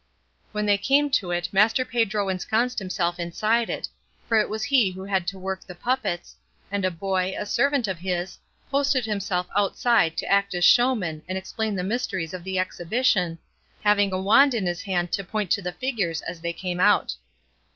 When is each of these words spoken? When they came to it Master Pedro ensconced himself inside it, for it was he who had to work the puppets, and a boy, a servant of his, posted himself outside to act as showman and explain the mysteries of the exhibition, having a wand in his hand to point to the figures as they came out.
When 0.51 0.65
they 0.65 0.79
came 0.79 1.11
to 1.11 1.29
it 1.29 1.49
Master 1.51 1.85
Pedro 1.85 2.27
ensconced 2.27 2.79
himself 2.79 3.19
inside 3.19 3.69
it, 3.69 3.87
for 4.27 4.39
it 4.39 4.49
was 4.49 4.63
he 4.63 4.89
who 4.89 5.03
had 5.03 5.27
to 5.27 5.37
work 5.37 5.63
the 5.63 5.75
puppets, 5.75 6.35
and 6.71 6.83
a 6.83 6.89
boy, 6.89 7.35
a 7.37 7.45
servant 7.45 7.87
of 7.87 7.99
his, 7.99 8.39
posted 8.71 9.05
himself 9.05 9.45
outside 9.55 10.17
to 10.17 10.25
act 10.25 10.55
as 10.55 10.65
showman 10.65 11.21
and 11.29 11.37
explain 11.37 11.75
the 11.75 11.83
mysteries 11.83 12.33
of 12.33 12.43
the 12.43 12.57
exhibition, 12.57 13.37
having 13.83 14.11
a 14.11 14.19
wand 14.19 14.55
in 14.55 14.65
his 14.65 14.81
hand 14.81 15.11
to 15.11 15.23
point 15.23 15.51
to 15.51 15.61
the 15.61 15.71
figures 15.73 16.23
as 16.23 16.41
they 16.41 16.51
came 16.51 16.79
out. 16.79 17.13